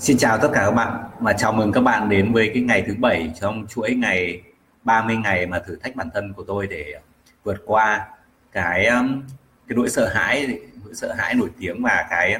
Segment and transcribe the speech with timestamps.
[0.00, 2.84] Xin chào tất cả các bạn và chào mừng các bạn đến với cái ngày
[2.86, 4.42] thứ bảy trong chuỗi ngày
[4.82, 7.00] 30 ngày mà thử thách bản thân của tôi để
[7.44, 8.08] vượt qua
[8.52, 9.22] cái um,
[9.68, 10.46] cái nỗi sợ hãi
[10.84, 12.36] nỗi sợ hãi nổi tiếng và cái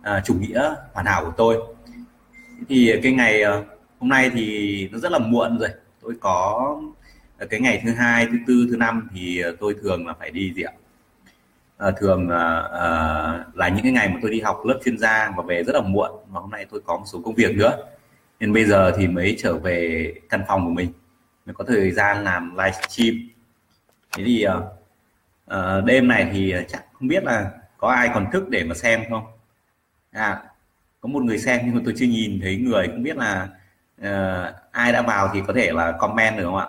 [0.00, 1.58] uh, chủ nghĩa hoàn hảo của tôi.
[2.68, 3.66] Thì cái ngày uh,
[3.98, 5.70] hôm nay thì nó rất là muộn rồi.
[6.02, 6.76] Tôi có
[7.50, 10.62] cái ngày thứ hai thứ tư thứ năm thì tôi thường là phải đi gì
[10.62, 10.72] ạ
[11.78, 12.88] à, thường à, à,
[13.54, 15.80] là những cái ngày mà tôi đi học lớp chuyên gia và về rất là
[15.80, 17.76] muộn và hôm nay tôi có một số công việc nữa.
[18.40, 20.92] Nên bây giờ thì mới trở về căn phòng của mình
[21.46, 23.14] mới có thời gian làm livestream
[24.16, 24.54] thế thì à,
[25.46, 29.02] à, đêm này thì chắc không biết là có ai còn thức để mà xem
[29.10, 29.24] không?
[30.10, 30.42] À
[31.02, 33.48] có một người xem nhưng mà tôi chưa nhìn thấy người không biết là
[34.00, 36.66] uh, ai đã vào thì có thể là comment được không ạ?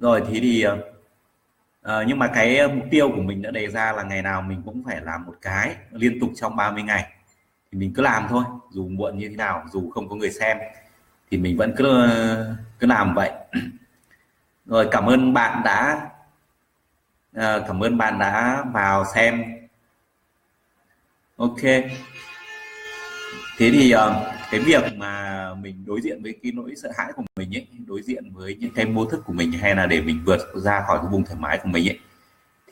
[0.00, 0.95] Rồi thì thì uh,
[1.86, 4.42] Ờ, nhưng mà cái ờ, mục tiêu của mình đã đề ra là ngày nào
[4.42, 7.06] mình cũng phải làm một cái liên tục trong 30 ngày.
[7.72, 10.58] Thì mình cứ làm thôi dù muộn như thế nào dù không có người xem
[11.30, 13.30] thì mình vẫn cứ ờ, cứ làm vậy.
[14.66, 16.10] Rồi cảm ơn bạn đã
[17.36, 19.44] uh, cảm ơn bạn đã vào xem.
[21.36, 21.62] Ok.
[23.58, 27.22] Thế thì uh, cái việc mà mình đối diện với cái nỗi sợ hãi của
[27.36, 30.22] mình ấy đối diện với những cái mô thức của mình hay là để mình
[30.26, 31.98] vượt ra khỏi cái vùng thoải mái của mình ấy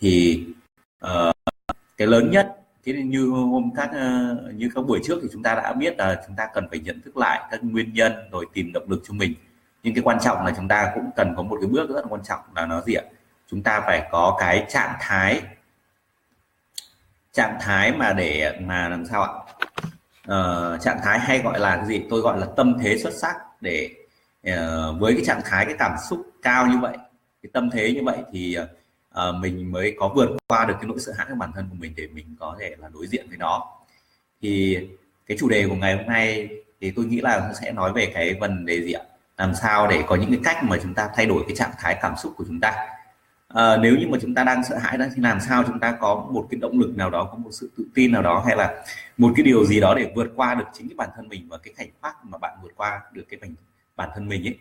[0.00, 0.44] thì
[1.06, 1.34] uh,
[1.96, 5.42] cái lớn nhất thế như hôm các uh, ờ, như các buổi trước thì chúng
[5.42, 8.46] ta đã biết là chúng ta cần phải nhận thức lại các nguyên nhân rồi
[8.52, 9.34] tìm động lực cho mình.
[9.82, 12.06] Nhưng cái quan trọng là chúng ta cũng cần có một cái bước rất là
[12.08, 13.02] quan trọng là nó gì ạ?
[13.50, 15.42] Chúng ta phải có cái trạng thái
[17.32, 19.32] trạng thái mà để mà làm sao ạ?
[20.28, 22.02] Uh, trạng thái hay gọi là cái gì?
[22.10, 23.90] Tôi gọi là tâm thế xuất sắc để
[24.50, 26.96] uh, với cái trạng thái cái cảm xúc cao như vậy
[27.44, 30.98] cái tâm thế như vậy thì uh, mình mới có vượt qua được cái nỗi
[31.00, 33.38] sợ hãi của bản thân của mình để mình có thể là đối diện với
[33.38, 33.66] nó.
[34.42, 34.78] Thì
[35.26, 36.48] cái chủ đề của ngày hôm nay
[36.80, 39.02] thì tôi nghĩ là sẽ nói về cái vấn đề gì ạ?
[39.38, 41.98] Làm sao để có những cái cách mà chúng ta thay đổi cái trạng thái
[42.02, 42.86] cảm xúc của chúng ta
[43.48, 45.96] à, nếu như mà chúng ta đang sợ hãi đó thì làm sao chúng ta
[46.00, 48.56] có một cái động lực nào đó có một sự tự tin nào đó hay
[48.56, 48.84] là
[49.18, 51.58] một cái điều gì đó để vượt qua được chính cái bản thân mình và
[51.58, 53.54] cái khoảnh khắc mà bạn vượt qua được cái bản
[53.96, 54.58] bản thân mình ấy?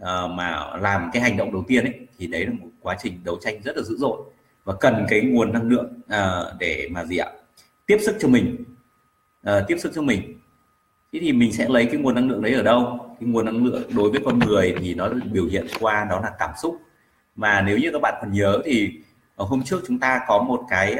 [0.00, 3.20] À, mà làm cái hành động đầu tiên ấy thì đấy là một quá trình
[3.24, 4.22] đấu tranh rất là dữ dội
[4.64, 7.30] và cần cái nguồn năng lượng à, để mà gì ạ?
[7.86, 8.64] Tiếp sức cho mình.
[9.42, 10.38] À, tiếp sức cho mình.
[11.12, 12.98] Thế thì mình sẽ lấy cái nguồn năng lượng đấy ở đâu?
[13.20, 16.32] Cái nguồn năng lượng đối với con người thì nó biểu hiện qua đó là
[16.38, 16.80] cảm xúc
[17.36, 18.92] mà nếu như các bạn còn nhớ thì
[19.36, 20.94] ở hôm trước chúng ta có một cái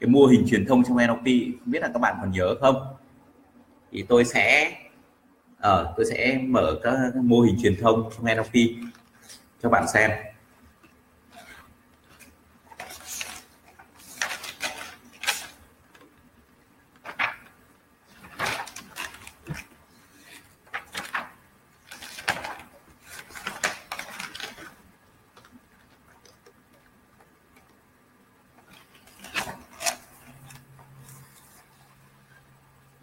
[0.00, 1.26] cái mô hình truyền thông trong NLP
[1.58, 2.76] không biết là các bạn còn nhớ không?
[3.92, 4.76] Thì tôi sẽ
[5.58, 8.54] ở uh, tôi sẽ mở các mô hình truyền thông trong NLP
[9.62, 10.10] cho bạn xem.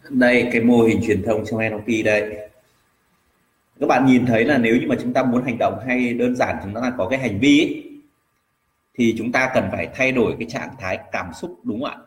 [0.09, 2.49] Đây cái mô hình truyền thông trong NLP đây.
[3.79, 6.35] Các bạn nhìn thấy là nếu như mà chúng ta muốn hành động hay đơn
[6.35, 7.83] giản chúng ta có cái hành vi ấy,
[8.93, 11.97] thì chúng ta cần phải thay đổi cái trạng thái cảm xúc đúng không ạ?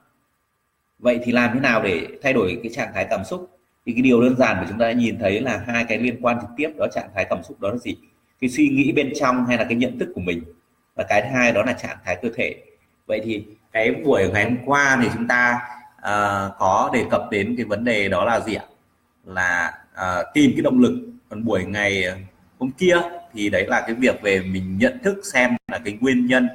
[0.98, 3.58] Vậy thì làm thế nào để thay đổi cái trạng thái cảm xúc?
[3.86, 6.16] Thì cái điều đơn giản mà chúng ta đã nhìn thấy là hai cái liên
[6.22, 7.96] quan trực tiếp đó trạng thái cảm xúc đó là gì?
[8.40, 10.42] Cái suy nghĩ bên trong hay là cái nhận thức của mình.
[10.94, 12.54] Và cái thứ hai đó là trạng thái cơ thể.
[13.06, 15.60] Vậy thì cái buổi ngày hôm qua thì chúng ta
[16.02, 18.64] uh, có đề cập đến cái vấn đề đó là gì ạ?
[19.24, 20.92] Là uh, tìm cái động lực.
[21.28, 22.16] Còn buổi ngày ờ,
[22.58, 22.96] hôm kia
[23.32, 26.48] thì đấy là cái việc về mình nhận thức xem là cái nguyên nhân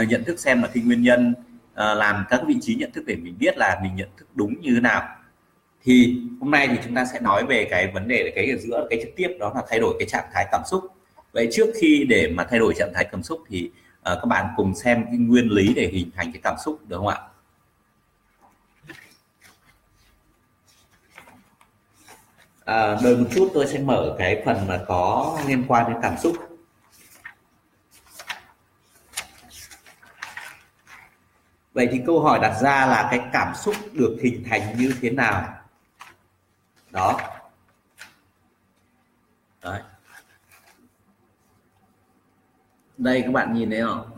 [0.00, 1.34] uh, nhận thức xem là cái nguyên nhân
[1.72, 4.60] uh, làm các vị trí nhận thức để mình biết là mình nhận thức đúng
[4.60, 5.08] như thế nào.
[5.82, 8.86] Thì hôm nay thì chúng ta sẽ nói về cái vấn đề cái ở giữa
[8.90, 10.84] cái trực tiếp đó là thay đổi cái trạng thái cảm xúc.
[11.32, 14.46] Vậy trước khi để mà thay đổi trạng thái cảm xúc thì uh, các bạn
[14.56, 17.18] cùng xem cái nguyên lý để hình thành cái cảm xúc được không ạ?
[22.64, 26.16] À, đợi một chút tôi sẽ mở cái phần mà có liên quan đến cảm
[26.18, 26.36] xúc.
[31.72, 35.10] Vậy thì câu hỏi đặt ra là cái cảm xúc được hình thành như thế
[35.10, 35.54] nào?
[36.90, 37.20] Đó.
[39.62, 39.82] Đấy.
[42.98, 44.10] đây các bạn nhìn thấy không?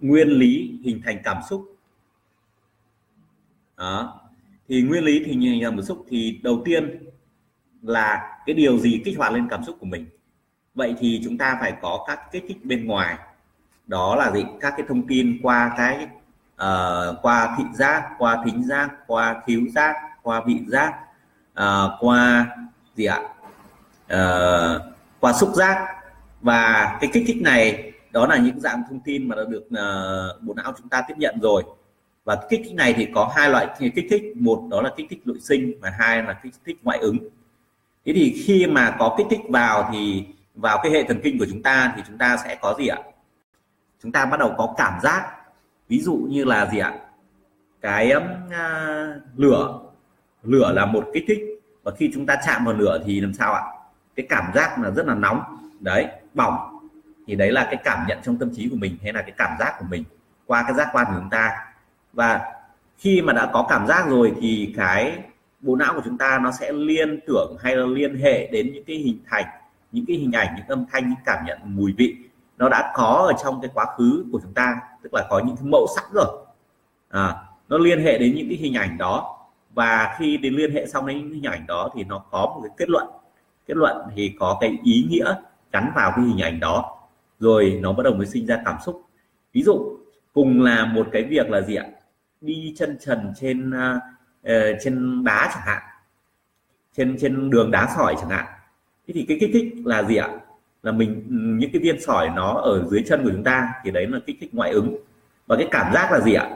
[0.00, 1.76] Nguyên lý hình thành cảm xúc.
[3.76, 4.27] Đó
[4.68, 7.08] thì nguyên lý thì như cảm xúc thì đầu tiên
[7.82, 10.06] là cái điều gì kích hoạt lên cảm xúc của mình?
[10.74, 13.18] Vậy thì chúng ta phải có các kích thích bên ngoài.
[13.86, 14.44] Đó là gì?
[14.60, 16.06] Các cái thông tin qua cái
[16.54, 20.94] uh, qua thị giác qua thính giác qua thiếu giác qua vị giác
[21.60, 22.46] uh, qua
[22.96, 23.20] gì ạ?
[24.04, 24.82] Uh,
[25.20, 25.86] qua xúc giác.
[26.40, 30.42] Và cái kích thích này đó là những dạng thông tin mà đã được uh,
[30.42, 31.64] bộ não chúng ta tiếp nhận rồi
[32.28, 34.22] và kích thích này thì có hai loại kích thích.
[34.36, 37.18] Một đó là kích thích nội sinh và hai là kích thích ngoại ứng.
[38.04, 41.46] Thế thì khi mà có kích thích vào thì vào cái hệ thần kinh của
[41.50, 42.98] chúng ta thì chúng ta sẽ có gì ạ?
[44.02, 45.30] Chúng ta bắt đầu có cảm giác.
[45.88, 46.94] Ví dụ như là gì ạ?
[47.80, 48.22] Cái uh,
[49.36, 49.80] lửa.
[50.42, 51.40] Lửa là một kích thích.
[51.82, 53.62] Và khi chúng ta chạm vào lửa thì làm sao ạ?
[54.16, 55.42] Cái cảm giác là rất là nóng.
[55.80, 56.78] Đấy bỏng.
[57.26, 59.56] Thì đấy là cái cảm nhận trong tâm trí của mình hay là cái cảm
[59.60, 60.04] giác của mình
[60.46, 61.64] qua cái giác quan của chúng ta
[62.12, 62.40] và
[62.98, 65.18] khi mà đã có cảm giác rồi thì cái
[65.60, 68.84] bộ não của chúng ta nó sẽ liên tưởng hay là liên hệ đến những
[68.84, 69.44] cái hình thành
[69.92, 72.16] những cái hình ảnh những âm thanh những cảm nhận mùi vị
[72.58, 75.56] nó đã có ở trong cái quá khứ của chúng ta tức là có những
[75.56, 76.46] cái mẫu sẵn rồi.
[77.08, 77.34] À,
[77.68, 79.38] nó liên hệ đến những cái hình ảnh đó.
[79.74, 82.60] Và khi đến liên hệ xong đến những hình ảnh đó thì nó có một
[82.62, 83.06] cái kết luận.
[83.66, 85.34] Kết luận thì có cái ý nghĩa
[85.72, 86.98] gắn vào cái hình ảnh đó.
[87.40, 89.02] Rồi nó bắt đầu mới sinh ra cảm xúc.
[89.52, 89.98] Ví dụ
[90.32, 91.86] cùng là một cái việc là gì ạ?
[92.40, 94.02] Đi chân trần trên uh,
[94.80, 95.82] trên đá chẳng hạn
[96.96, 98.46] trên trên đường đá sỏi chẳng hạn.
[99.06, 100.28] Thế thì cái kích thích là gì ạ?
[100.82, 101.24] Là mình
[101.58, 104.36] những cái viên sỏi nó ở dưới chân của chúng ta thì đấy là kích
[104.40, 104.96] thích ngoại ứng.
[105.46, 106.50] Và cái cảm giác là gì ạ?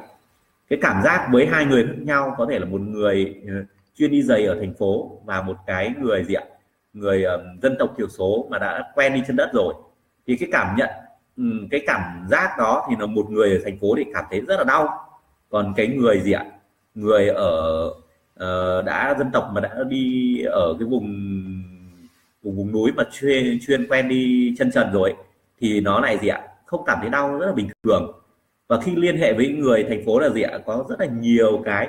[0.69, 3.55] Cái cảm giác với hai người khác nhau có thể là một người ờ,
[3.97, 6.45] chuyên đi giày ở thành phố và một cái người gì ạ?
[6.93, 9.75] Người uh, dân tộc thiểu số mà đã quen đi chân đất rồi.
[10.27, 10.89] Thì cái cảm nhận
[11.71, 14.57] cái cảm giác đó thì là một người ở thành phố thì cảm thấy rất
[14.59, 15.09] là đau
[15.53, 16.45] còn cái người gì ạ?
[16.95, 17.87] Người ở
[18.43, 21.07] uh, đã dân tộc mà đã đi ở cái vùng
[22.43, 25.15] vùng vùng núi mà chuyên chuyên quen đi chân trần rồi
[25.61, 26.41] thì nó lại gì ạ?
[26.67, 28.13] Không cảm thấy đau rất là bình thường.
[28.69, 30.59] Và khi liên hệ với người thành phố là gì ạ?
[30.67, 31.89] Có rất là nhiều cái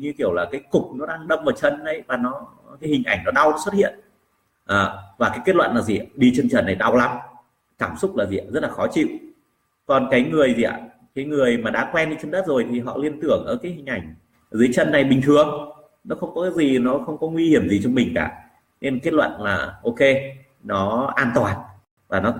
[0.00, 2.46] như kiểu là cái cục nó đang đâm vào chân đấy và nó
[2.80, 4.00] cái hình ảnh nó đau nó xuất hiện.
[4.66, 7.16] À, và cái kết luận là gì đi chân trần này đau lắm.
[7.78, 9.08] Cảm xúc là gì rất là khó chịu.
[9.86, 10.80] Còn cái người gì ạ?
[11.16, 13.72] Cái người mà đã quen đi chân đất rồi thì họ liên tưởng ở cái
[13.72, 14.14] hình ảnh
[14.50, 15.72] dưới chân này bình thường.
[16.04, 18.30] Nó không có cái gì nó không có nguy hiểm gì cho mình cả.
[18.80, 19.98] Nên kết luận là ok
[20.64, 21.56] nó an toàn.
[22.08, 22.34] Và nó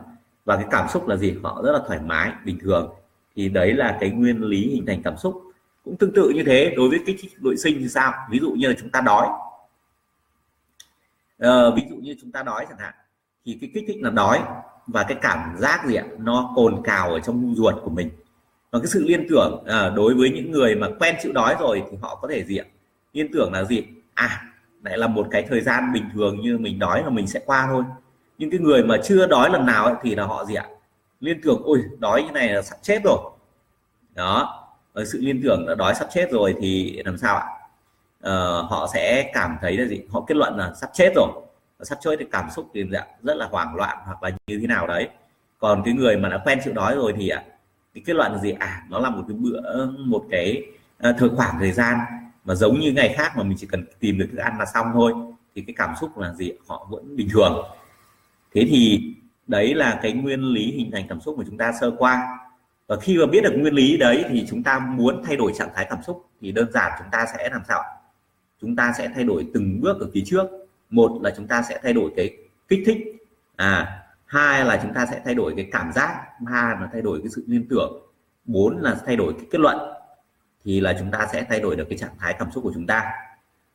[0.45, 1.35] và cái cảm xúc là gì?
[1.43, 2.95] Họ rất là thoải mái bình thường.
[3.37, 5.43] Thì đấy là cái nguyên lý hình thành cảm xúc.
[5.85, 8.13] Cũng tương tự như thế đối với kích thích nội sinh thì sao?
[8.31, 9.29] Ví dụ như là chúng ta đói.
[11.39, 12.95] Ờ, ví dụ như chúng ta đói chẳng hạn
[13.45, 14.41] thì cái kích thích là đói
[14.87, 16.05] và cái cảm giác gì ạ?
[16.19, 18.11] Nó cồn cào ở trong ruột của mình
[18.71, 21.83] và cái sự liên tưởng à, đối với những người mà quen chịu đói rồi
[21.91, 22.65] thì họ có thể gì ạ?
[23.13, 23.83] Liên tưởng là gì?
[24.15, 24.43] À
[24.87, 27.67] lại là một cái thời gian bình thường như mình đói là mình sẽ qua
[27.71, 27.85] thôi.
[28.39, 30.67] Nhưng cái người mà chưa đói lần nào ấy, thì là họ gì ạ?
[31.21, 33.19] Liên tưởng ôi đói như này là sắp chết rồi.
[34.15, 34.63] Đó.
[34.93, 37.47] Với sự liên tưởng là đói sắp chết rồi thì làm sao ạ?
[38.21, 40.01] Ờ, họ sẽ cảm thấy là gì?
[40.11, 41.29] Họ kết luận là sắp chết rồi.
[41.81, 44.67] Sắp chết thì cảm xúc thì dạ, rất là hoảng loạn hoặc là như thế
[44.67, 45.09] nào đấy.
[45.59, 47.43] Còn cái người mà đã quen chịu đói rồi thì ạ
[47.97, 48.51] cái kết luận là gì?
[48.51, 50.63] À nó là một cái bữa một cái
[51.09, 51.99] uh, thời khoảng thời gian
[52.45, 54.87] mà giống như ngày khác mà mình chỉ cần tìm được thức ăn là xong
[54.93, 55.13] thôi.
[55.55, 56.53] Thì cái cảm xúc là gì?
[56.67, 57.65] Họ vẫn bình thường.
[58.55, 59.13] Thế thì
[59.47, 62.39] đấy là cái nguyên lý hình thành cảm xúc mà chúng ta sơ qua.
[62.87, 65.71] Và khi mà biết được nguyên lý đấy thì chúng ta muốn thay đổi trạng
[65.75, 67.83] thái cảm xúc thì đơn giản chúng ta sẽ làm sao
[68.61, 70.47] chúng ta sẽ thay đổi từng bước ở phía trước.
[70.91, 72.37] Một là chúng ta sẽ thay đổi cái
[72.69, 72.99] kích thích.
[73.57, 77.21] À hai là chúng ta sẽ thay đổi cái cảm giác ba là thay đổi
[77.23, 78.03] cái sự liên tưởng
[78.45, 79.79] bốn là thay đổi cái kết luận
[80.65, 82.87] thì là chúng ta sẽ thay đổi được cái trạng thái cảm xúc của chúng
[82.87, 83.13] ta.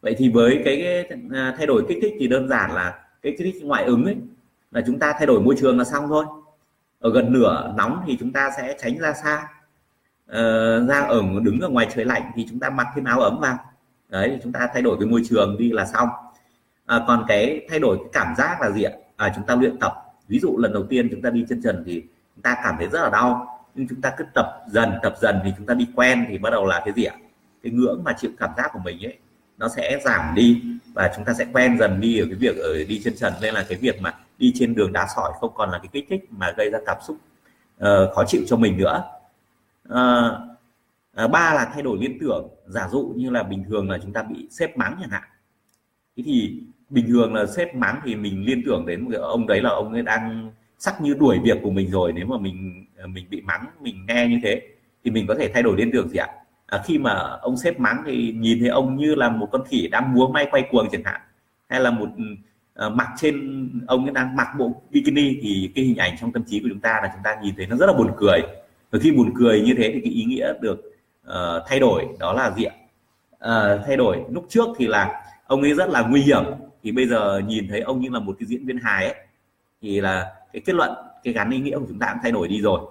[0.02, 3.36] Vậy thì với cái, cái à, thay đổi kích thích thì đơn giản là cái
[3.38, 4.18] kích thích ngoại ứng ấy
[4.72, 6.26] là chúng ta thay đổi môi trường là xong thôi.
[7.00, 9.48] Ở gần nửa nóng thì chúng ta sẽ tránh ra xa.
[10.28, 13.40] Ờ, ra ở đứng ở ngoài trời lạnh thì chúng ta mặc thêm áo ấm
[13.40, 13.58] vào.
[14.10, 16.10] Đấy thì chúng ta thay đổi cái môi trường đi là xong.
[16.86, 18.92] À, còn cái thay đổi cái cảm giác là gì ạ?
[19.18, 19.94] À, chúng ta luyện tập
[20.32, 22.02] ví dụ lần đầu tiên chúng ta đi chân trần thì
[22.36, 25.40] chúng ta cảm thấy rất là đau nhưng chúng ta cứ tập dần tập dần
[25.44, 27.16] thì chúng ta đi quen thì bắt đầu là cái gì ạ?
[27.64, 29.18] Cái ngưỡng mà chịu cảm giác của mình ấy
[29.58, 30.62] nó sẽ giảm đi
[30.94, 33.34] và chúng ta sẽ quen dần đi ở cái việc ở đi chân trần.
[33.42, 36.06] Nên là cái việc mà đi trên đường đá sỏi không còn là cái kích
[36.10, 37.18] thích mà gây ra cảm xúc
[37.78, 39.04] uh, khó chịu cho mình nữa.
[39.90, 40.34] Uh,
[41.26, 42.48] uh, ba là thay đổi liên tưởng.
[42.66, 45.24] Giả dụ như là bình thường là chúng ta bị xếp mắng chẳng hạn.
[46.18, 49.62] Thế thì bình thường là sếp mắng thì mình liên tưởng đến một ông đấy
[49.62, 53.08] là ông ấy đang sắc như đuổi việc của mình rồi nếu mà mình ờ,
[53.08, 54.62] mình bị mắng mình nghe như thế
[55.04, 56.28] thì mình có thể thay đổi liên tưởng gì ạ?
[56.68, 59.88] À, khi mà ông sếp mắng thì nhìn thấy ông như là một con khỉ
[59.88, 61.22] đang múa may quay cuồng chẳng hạn
[61.70, 62.10] hay là một
[62.74, 66.44] ờ, mặc trên ông ấy đang mặc bộ bikini thì cái hình ảnh trong tâm
[66.48, 68.42] trí của chúng ta là chúng ta nhìn thấy nó rất là buồn cười.
[68.92, 70.80] Và khi buồn cười như thế thì cái ý nghĩa được
[71.28, 72.76] uh, thay đổi đó là gì ạ?
[73.36, 74.18] Uh, thay đổi.
[74.30, 76.44] Lúc trước thì là ông ấy rất là nguy hiểm
[76.84, 79.16] thì bây giờ nhìn thấy ông như là một cái diễn viên hài ấy,
[79.82, 80.92] thì là cái kết luận,
[81.24, 82.82] cái gắn ý nghĩa của chúng ta cũng thay đổi đi rồi.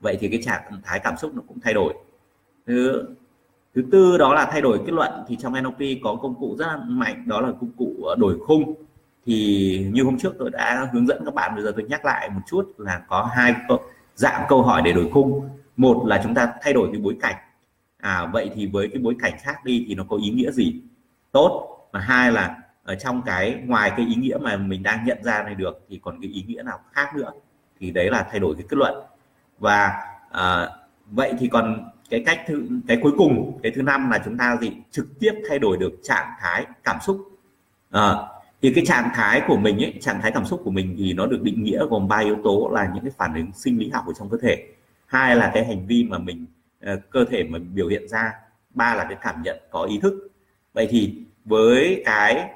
[0.00, 1.94] Vậy thì cái trạng thái cảm xúc nó cũng thay đổi.
[2.66, 3.04] Thứ
[3.74, 6.66] thứ tư đó là thay đổi kết luận, thì trong NLP có công cụ rất
[6.66, 8.74] là mạnh, đó là công cụ ờ, đổi khung.
[9.26, 12.30] Thì như hôm trước tôi đã hướng dẫn các bạn, bây giờ tôi nhắc lại
[12.30, 13.54] một chút là có hai
[14.14, 15.48] dạng câu hỏi để đổi khung.
[15.76, 17.36] Một là chúng ta thay đổi cái bối cảnh.
[17.98, 20.80] À vậy thì với cái bối cảnh khác đi thì nó có ý nghĩa gì?
[21.32, 21.74] Tốt.
[21.92, 22.57] Và hai là
[22.88, 26.00] ở trong cái ngoài cái ý nghĩa mà mình đang nhận ra này được thì
[26.02, 27.30] còn cái ý nghĩa nào khác nữa?
[27.80, 28.94] Thì đấy là thay đổi cái kết luận.
[29.58, 29.92] Và
[30.30, 30.68] à,
[31.06, 34.56] vậy thì còn cái cách thứ cái cuối cùng cái thứ năm là chúng ta
[34.60, 34.72] gì?
[34.90, 37.18] Trực tiếp thay đổi được trạng thái cảm xúc.
[37.90, 38.14] À,
[38.62, 41.26] thì cái trạng thái của mình ấy trạng thái cảm xúc của mình thì nó
[41.26, 44.04] được định nghĩa gồm ba yếu tố là những cái phản ứng sinh lý học
[44.06, 44.66] ở trong cơ thể.
[45.06, 46.46] Hai là cái hành vi mà mình
[46.80, 48.32] ờ, cơ thể mình biểu hiện ra.
[48.74, 50.28] Ba là cái cảm nhận có ý thức.
[50.72, 52.50] Vậy thì với cái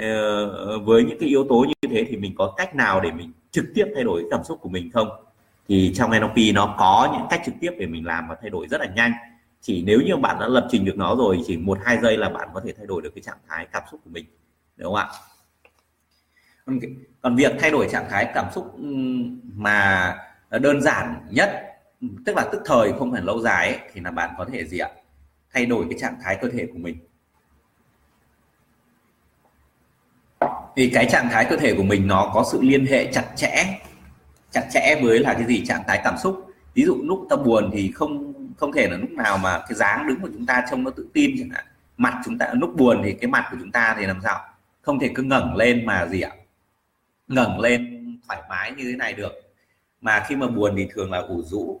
[0.00, 3.10] Ờ, ờ, với những cái yếu tố như thế thì mình có cách nào để
[3.12, 5.08] mình trực tiếp thay đổi cảm xúc của mình không?
[5.68, 8.66] Thì trong NLP nó có những cách trực tiếp để mình làm và thay đổi
[8.68, 9.12] rất là nhanh.
[9.60, 12.28] Chỉ nếu như bạn đã lập trình được nó rồi chỉ một hai giây là
[12.28, 14.24] bạn có thể thay đổi được cái trạng thái cảm xúc của mình
[14.76, 15.08] đúng không ạ?
[17.20, 18.84] Còn việc thay đổi trạng thái cảm xúc ừ,
[19.54, 20.14] mà
[20.50, 21.50] đơn giản nhất
[22.26, 24.78] tức là tức thời không phải lâu dài ấy, thì là bạn có thể gì
[24.78, 24.88] ạ?
[25.52, 27.07] Thay đổi cái trạng thái cơ thể của mình.
[30.78, 33.80] Vì cái trạng thái cơ thể của mình nó có sự liên hệ chặt chẽ
[34.50, 35.66] chặt chẽ với là cái gì?
[35.66, 36.46] Trạng thái cảm xúc.
[36.74, 40.08] Ví dụ lúc ta buồn thì không không thể là lúc nào mà cái dáng
[40.08, 41.64] đứng của chúng ta trông nó tự tin chẳng hạn.
[41.96, 44.40] Mặt chúng ta lúc buồn thì cái mặt của chúng ta thì làm sao?
[44.82, 46.30] Không thể cứ ngẩng lên mà gì ạ?
[47.28, 49.32] Ngẩng lên thoải mái như thế này được.
[50.00, 51.80] Mà khi mà buồn thì thường là ủ rũ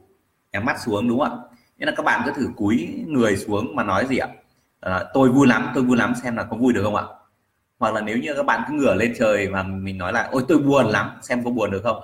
[0.52, 1.58] nhắm mắt xuống đúng không ạ?
[1.78, 4.28] Nên là các bạn cứ thử cúi người xuống mà nói gì ạ?
[4.80, 7.04] À, tôi vui lắm tôi vui lắm xem là có vui được không ạ?
[7.78, 10.44] Hoặc là nếu như các bạn cứ ngửa lên trời mà mình nói là ôi
[10.48, 12.02] tôi buồn lắm xem có buồn được không?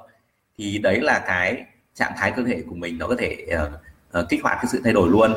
[0.58, 1.64] Thì đấy là cái
[1.94, 4.80] trạng thái cơ thể của mình nó có thể uh, uh, kích hoạt cái sự
[4.84, 5.34] thay đổi luôn.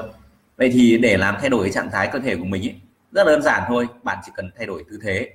[0.57, 2.75] Vậy thì để làm thay đổi cái trạng thái cơ thể của mình ấy,
[3.11, 5.29] rất đơn giản thôi bạn chỉ cần thay đổi tư thế.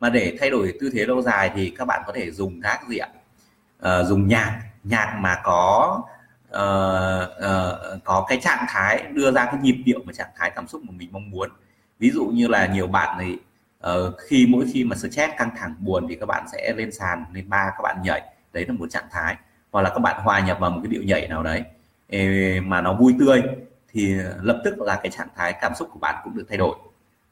[0.00, 2.80] Mà để thay đổi tư thế lâu dài thì các bạn có thể dùng các
[2.88, 3.08] gì ạ?
[3.78, 6.02] Uh, dùng nhạc nhạc mà có
[6.48, 10.68] uh, uh, có cái trạng thái đưa ra cái nhịp điệu và trạng thái cảm
[10.68, 11.50] xúc mà mình mong muốn.
[11.98, 13.38] Ví dụ như là nhiều bạn thì
[13.90, 17.24] uh, khi mỗi khi mà stress căng thẳng buồn thì các bạn sẽ lên sàn
[17.32, 18.22] lên ba các bạn nhảy.
[18.52, 19.36] Đấy là một trạng thái.
[19.72, 21.64] Hoặc là các bạn hòa nhập vào một cái điệu nhảy nào đấy
[22.60, 23.42] mà nó vui tươi
[23.88, 26.76] thì lập tức là cái trạng thái cảm xúc của bạn cũng được thay đổi.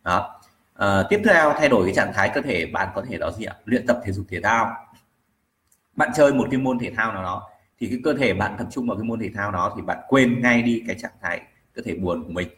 [0.05, 0.41] Đó.
[0.75, 3.45] À, tiếp theo thay đổi cái trạng thái cơ thể bạn có thể đó gì
[3.45, 3.55] ạ?
[3.65, 4.77] Luyện tập thể dục thể thao.
[5.97, 8.67] Bạn chơi một cái môn thể thao nào đó thì cái cơ thể bạn tập
[8.71, 11.41] trung vào cái môn thể thao đó thì bạn quên ngay đi cái trạng thái
[11.75, 12.49] cơ thể buồn của mình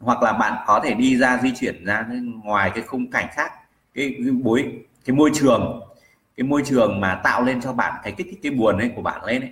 [0.00, 2.06] hoặc là bạn có thể đi ra di chuyển ra
[2.44, 3.52] ngoài cái khung cảnh khác
[3.94, 4.72] cái, cái bối
[5.04, 5.80] cái môi trường
[6.36, 9.02] cái môi trường mà tạo lên cho bạn cái kích thích cái buồn ấy của
[9.02, 9.50] bạn lên ấy.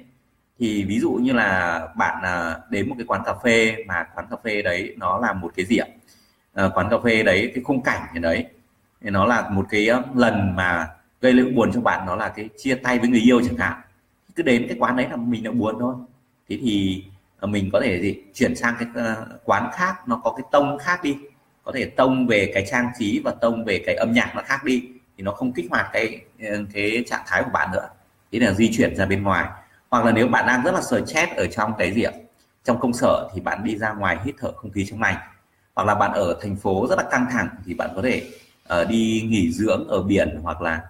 [0.58, 4.26] Thì ví dụ như là bạn à, đến một cái quán cà phê mà quán
[4.30, 5.86] cà phê đấy nó là một cái gì ạ
[6.54, 8.46] à, quán cà phê đấy cái khung cảnh ở đấy
[9.02, 10.88] thì nó là một cái lần mà
[11.20, 13.80] gây lên buồn cho bạn nó là cái chia tay với người yêu chẳng hạn.
[14.34, 15.94] Cứ đến cái quán đấy là mình đã buồn thôi.
[16.48, 17.04] Thế thì
[17.42, 20.78] Ờ, mình có thể gì chuyển sang cái ờ, quán khác nó có cái tông
[20.78, 21.16] khác đi.
[21.64, 24.64] Có thể tông về cái trang trí và tông về cái âm nhạc nó khác
[24.64, 24.82] đi.
[25.16, 27.88] Thì nó không kích hoạt cái ờ, cái trạng thái của bạn nữa.
[28.32, 29.48] Thế là di chuyển ra bên ngoài.
[29.90, 32.12] Hoặc là nếu bạn đang rất là stress ở trong cái gì ạ?
[32.64, 35.16] Trong công sở thì bạn đi ra ngoài hít thở không khí trong lành.
[35.74, 38.30] Hoặc là bạn ở thành phố rất là căng thẳng thì bạn có thể
[38.80, 40.80] uh, đi nghỉ dưỡng ở biển hoặc là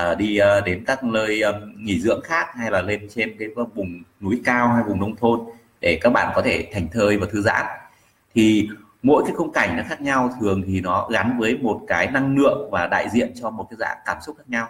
[0.00, 3.48] uh, đi uh, đến các nơi um, nghỉ dưỡng khác hay là lên trên cái
[3.74, 5.40] vùng núi cao hay vùng nông thôn
[5.82, 7.66] để các bạn có thể thành thơi và thư giãn.
[8.34, 8.68] Thì
[9.02, 12.36] mỗi cái khung cảnh nó khác nhau thường thì nó gắn với một cái năng
[12.36, 14.68] lượng và đại diện cho một cái dạng cảm xúc khác nhau.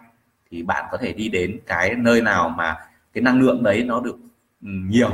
[0.50, 2.76] Thì bạn có thể đi đến cái nơi nào mà
[3.12, 4.16] cái năng lượng đấy nó được
[4.60, 5.10] nhiều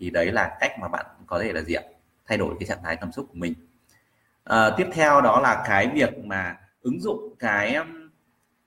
[0.00, 1.82] thì đấy là cách mà bạn có thể là diện
[2.26, 3.54] thay đổi cái trạng thái cảm xúc của mình.
[4.44, 7.76] À, tiếp theo đó là cái việc mà ứng dụng cái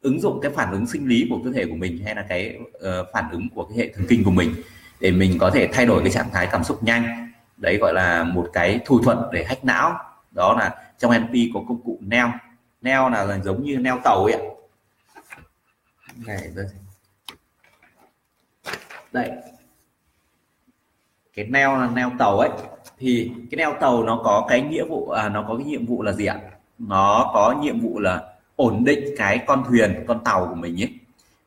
[0.02, 2.58] ứng dụng cái phản ứng sinh lý của cơ thể của mình hay là cái
[2.60, 4.54] uh, phản ứng của cái hệ thần kinh của mình
[5.00, 7.32] để mình có thể thay đổi cái trạng thái cảm xúc nhanh.
[7.58, 10.00] Đấy gọi là một cái thủ thuật để hack não.
[10.32, 12.32] Đó là trong NP có công cụ neo.
[12.82, 14.40] Neo là giống như neo tàu ấy ạ.
[16.26, 16.66] Này đây.
[19.12, 19.32] Đây.
[21.34, 22.50] Cái neo là neo tàu ấy.
[22.98, 26.02] Thì cái neo tàu nó có cái nghĩa vụ à, nó có cái nhiệm vụ
[26.02, 26.40] là gì ạ?
[26.78, 28.24] Nó có nhiệm vụ là
[28.56, 30.94] ổn định cái con thuyền con tàu của mình ấy.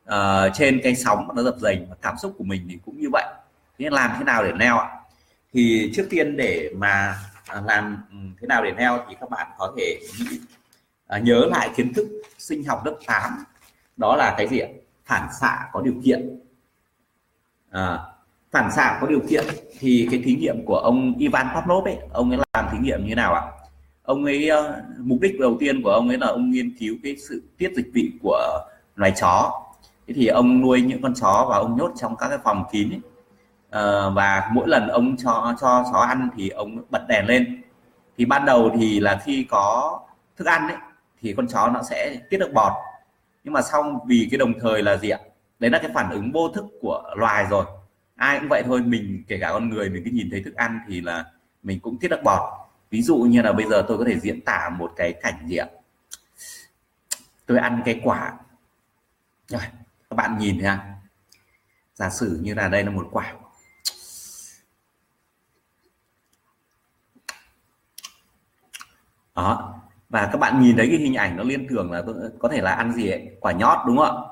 [0.05, 3.09] À, trên cái sóng nó dập dềnh và cảm xúc của mình thì cũng như
[3.11, 3.25] vậy
[3.79, 4.89] thế làm thế nào để neo ạ?
[5.53, 7.15] Thì trước tiên để mà
[7.47, 9.99] à, làm ừ, thế nào để neo thì các bạn có thể
[11.07, 12.07] à, nhớ lại kiến thức
[12.37, 13.43] sinh học lớp 8
[13.97, 14.69] đó là cái gì ạ?
[15.05, 16.39] Phản xạ có điều kiện.
[17.69, 17.99] À,
[18.51, 19.45] phản xạ có điều kiện
[19.79, 23.15] thì cái thí nghiệm của ông Ivan Pavlov ấy ông ấy làm thí nghiệm như
[23.15, 23.43] nào ạ?
[24.03, 27.15] Ông ấy ờ, mục đích đầu tiên của ông ấy là ông nghiên cứu cái
[27.29, 29.61] sự tiết dịch vị của loài chó.
[30.07, 32.89] Thế thì ông nuôi những con chó và ông nhốt trong các cái phòng kín
[32.89, 32.99] ấy.
[33.69, 37.61] Uh, và mỗi lần ông cho cho chó ăn thì ông bật đèn lên.
[38.17, 39.99] Thì ban đầu thì là khi có
[40.37, 40.77] thức ăn ấy
[41.21, 42.73] thì con chó nó sẽ tiết được bọt.
[43.43, 45.19] Nhưng mà xong vì cái đồng thời là gì ạ?
[45.59, 47.65] Đấy là cái phản ứng vô thức của loài rồi.
[48.15, 50.79] Ai cũng vậy thôi mình kể cả con người mình cứ nhìn thấy thức ăn
[50.87, 51.25] thì là
[51.63, 52.69] mình cũng tiết được bọt.
[52.89, 55.55] Ví dụ như là bây giờ tôi có thể diễn tả một cái cảnh gì
[55.55, 55.67] ạ?
[57.45, 58.33] Tôi ăn cái quả.
[59.47, 59.61] Rồi
[60.09, 60.95] các bạn nhìn nha.
[61.95, 63.33] Giả sử như là đây là một quả.
[69.43, 69.73] Đó.
[70.09, 72.03] Và các bạn nhìn thấy cái hình ảnh nó liên tưởng là
[72.39, 74.23] có thể là ăn gì ấy, quả nhót, đúng không ạ?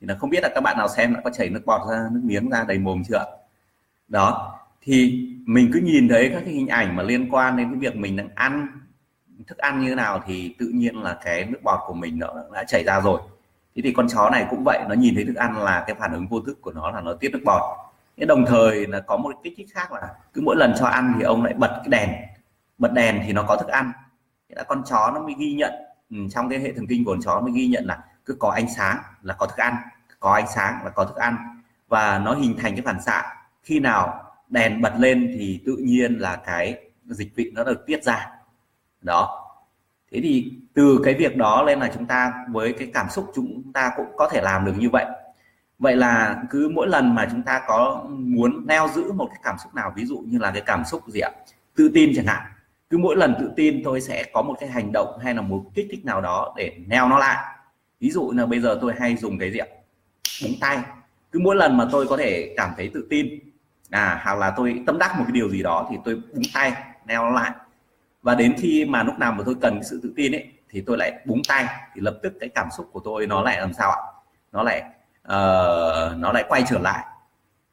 [0.00, 2.08] Thì là không biết là các bạn nào xem đã có chảy nước bọt ra,
[2.12, 3.24] nước miếng ra đầy mồm chưa
[4.08, 4.58] đó.
[4.82, 7.96] Thì mình cứ nhìn thấy các cái hình ảnh mà liên quan đến cái việc
[7.96, 8.68] mình đang ăn,
[9.46, 12.28] thức ăn như thế nào thì tự nhiên là cái nước bọt của mình nó
[12.52, 13.20] đã chảy ra rồi.
[13.76, 16.12] Thế thì con chó này cũng vậy, nó nhìn thấy thức ăn là cái phản
[16.12, 17.62] ứng vô thức của nó là nó tiết nước bọt.
[18.16, 21.12] Thế đồng thời là có một kích thích khác là cứ mỗi lần cho ăn
[21.18, 22.10] thì ông lại bật cái đèn.
[22.78, 23.92] Bật đèn thì nó có thức ăn
[24.48, 25.72] là con chó nó mới ghi nhận.
[26.10, 28.50] Ừ, trong cái hệ thần kinh của con chó mới ghi nhận là cứ có
[28.50, 29.76] ánh sáng là có thức ăn
[30.20, 31.36] có ánh sáng là có thức ăn.
[31.88, 33.22] Và nó hình thành cái phản xạ.
[33.62, 38.04] Khi nào đèn bật lên thì tự nhiên là cái dịch vị nó được tiết
[38.04, 38.30] ra.
[39.00, 39.42] Đó.
[40.12, 43.72] Thế thì từ cái việc đó lên là chúng ta với cái cảm xúc chúng
[43.72, 45.06] ta cũng có thể làm được như vậy.
[45.78, 49.56] Vậy là cứ mỗi lần mà chúng ta có muốn neo giữ một cái cảm
[49.58, 51.30] xúc nào ví dụ như là cái cảm xúc gì ạ?
[51.76, 52.42] Tự tin chẳng hạn
[52.90, 55.64] cứ mỗi lần tự tin tôi sẽ có một cái hành động hay là một
[55.74, 57.44] kích thích nào đó để neo nó lại.
[58.00, 59.66] Ví dụ là bây giờ tôi hay dùng cái gì ạ?
[60.42, 60.78] Búng tay.
[61.32, 63.38] Cứ mỗi lần mà tôi có thể cảm thấy tự tin
[63.90, 66.72] à hoặc là tôi tâm đắc một cái điều gì đó thì tôi búng tay
[67.06, 67.50] neo nó lại.
[68.22, 70.96] Và đến khi mà lúc nào mà tôi cần sự tự tin ấy thì tôi
[70.98, 73.90] lại búng tay thì lập tức cái cảm xúc của tôi nó lại làm sao
[73.90, 74.02] ạ?
[74.52, 74.82] Nó lại
[75.22, 77.04] uh, nó lại quay trở lại.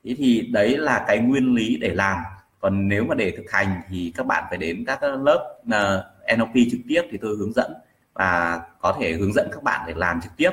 [0.04, 2.18] Thế thì đấy là cái nguyên lý để làm
[2.64, 6.40] còn nếu mà để thực hành thì các bạn phải đến các lớp ờ, uh,
[6.40, 7.74] NLP trực tiếp thì tôi hướng dẫn
[8.14, 10.52] và có thể hướng dẫn các bạn để làm trực tiếp.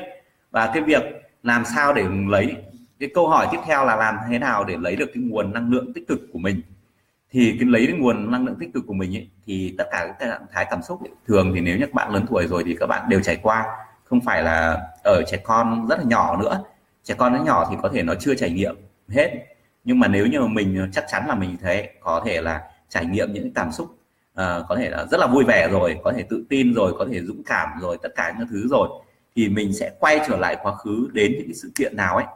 [0.51, 1.03] Và cái việc
[1.43, 2.57] làm sao để lấy
[3.01, 5.71] cái câu hỏi tiếp theo là làm thế nào để lấy được cái nguồn năng
[5.71, 6.61] lượng tích cực của mình.
[7.31, 10.07] Thì cái lấy cái nguồn năng lượng tích cực của mình ấy, thì tất cả
[10.19, 12.63] các trạng thái cảm xúc ấy, thường thì nếu như các bạn lớn tuổi rồi
[12.67, 13.65] thì các bạn đều trải qua.
[14.05, 16.65] Không phải là ở trẻ con rất là nhỏ nữa.
[17.05, 18.77] Trẻ con nó nhỏ thì có thể nó chưa trải nghiệm
[19.09, 19.47] hết
[19.85, 22.63] nhưng mà nếu như mà mình ờ, chắc chắn là mình thấy có thể là
[22.89, 23.87] trải nghiệm những cảm xúc
[24.33, 27.07] uh, có thể là rất là vui vẻ rồi có thể tự tin rồi có
[27.13, 28.89] thể dũng cảm rồi tất cả những thứ rồi
[29.37, 32.27] thì mình sẽ quay trở lại quá khứ đến những cái sự kiện nào ấy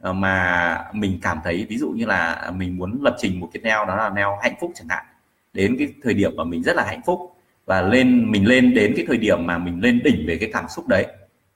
[0.00, 3.62] ờ, mà mình cảm thấy ví dụ như là mình muốn lập trình một cái
[3.62, 5.04] neo đó là neo hạnh phúc chẳng hạn.
[5.52, 8.92] Đến cái thời điểm mà mình rất là hạnh phúc và lên mình lên đến
[8.96, 11.06] cái thời điểm mà mình lên đỉnh về cái cảm xúc đấy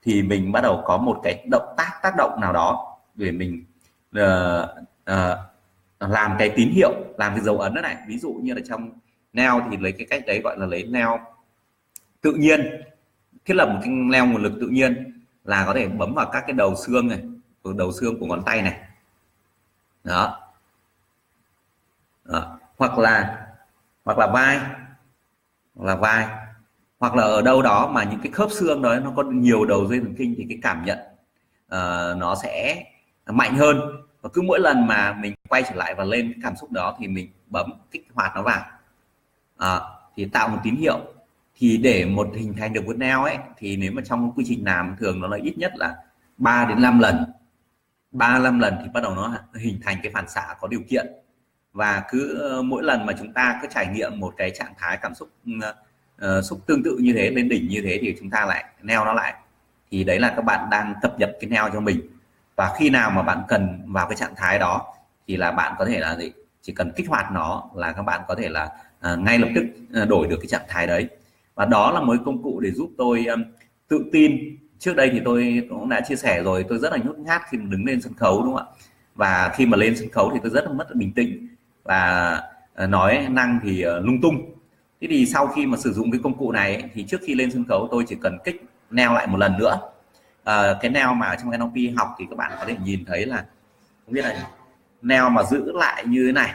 [0.03, 3.63] thì mình bắt đầu có một cái động tác tác động nào đó để mình
[4.17, 4.69] uh,
[5.11, 5.37] uh,
[5.99, 7.95] làm cái tín hiệu làm cái dấu ấn đó này.
[8.07, 8.89] Ví dụ như là trong
[9.33, 11.19] neo thì lấy cái cách đấy gọi là lấy neo
[12.21, 12.81] tự nhiên.
[13.45, 16.43] Thiết lập một cái neo nguồn lực tự nhiên là có thể bấm vào các
[16.47, 17.19] cái đầu xương này
[17.73, 18.79] đầu xương của ngón tay này.
[20.03, 20.39] Đó,
[22.23, 22.59] đó.
[22.77, 23.45] hoặc là
[24.03, 24.59] hoặc là vai
[25.75, 26.27] hoặc là vai.
[26.99, 29.87] Hoặc là ở đâu đó mà những cái khớp xương đó nó có nhiều đầu
[29.87, 30.97] dây thần kinh thì cái cảm nhận
[31.65, 32.83] uh, nó sẽ
[33.25, 33.79] mạnh hơn
[34.25, 36.95] và cứ mỗi lần mà mình quay trở lại và lên cái cảm xúc đó
[36.99, 38.65] thì mình bấm kích hoạt nó vào.
[39.57, 39.79] À,
[40.15, 40.99] thì tạo một tín hiệu.
[41.55, 44.65] Thì để một hình thành được vượt neo ấy thì nếu mà trong quy trình
[44.65, 45.95] làm thường nó là ít nhất là
[46.37, 47.25] 3 đến 5 lần.
[48.11, 51.07] 35 lần thì bắt đầu nó hình thành cái phản xạ có điều kiện.
[51.73, 54.97] Và cứ ờ, mỗi lần mà chúng ta cứ trải nghiệm một cái trạng thái
[55.01, 58.45] cảm xúc uh, xúc tương tự như thế lên đỉnh như thế thì chúng ta
[58.45, 59.33] lại neo nó lại.
[59.91, 62.14] Thì đấy là các bạn đang cập nhật cái neo cho mình
[62.55, 64.93] và khi nào mà bạn cần vào cái trạng thái đó
[65.27, 66.31] thì là bạn có thể là gì?
[66.61, 69.65] Chỉ cần kích hoạt nó là các bạn có thể là à, ngay lập tức
[69.93, 71.07] à, đổi được cái trạng thái đấy.
[71.55, 73.43] Và đó là một công cụ để giúp tôi um,
[73.87, 74.57] tự tin.
[74.79, 77.57] Trước đây thì tôi cũng đã chia sẻ rồi tôi rất là nhút nhát khi
[77.57, 78.73] mà đứng lên sân khấu đúng không ạ?
[79.15, 81.47] Và khi mà lên sân khấu thì tôi rất là mất bình tĩnh.
[81.83, 82.41] Và
[82.75, 84.51] à, nói năng thì à, lung tung.
[85.01, 87.51] Thế thì sau khi mà sử dụng cái công cụ này thì trước khi lên
[87.51, 89.79] sân khấu tôi chỉ cần kích neo lại một lần nữa
[90.49, 93.45] uh, cái neo mà trong Canopy học thì các bạn có thể nhìn thấy là
[94.05, 94.47] không biết là
[95.01, 96.53] neo mà giữ lại như thế này